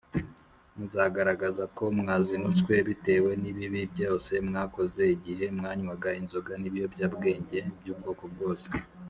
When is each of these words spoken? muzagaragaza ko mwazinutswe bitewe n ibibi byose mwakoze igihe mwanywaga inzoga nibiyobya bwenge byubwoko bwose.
muzagaragaza 0.77 1.63
ko 1.75 1.83
mwazinutswe 1.99 2.73
bitewe 2.87 3.31
n 3.41 3.43
ibibi 3.51 3.81
byose 3.93 4.31
mwakoze 4.47 5.03
igihe 5.15 5.45
mwanywaga 5.57 6.09
inzoga 6.21 6.53
nibiyobya 6.61 7.05
bwenge 7.15 7.59
byubwoko 7.81 8.23
bwose. 8.33 8.69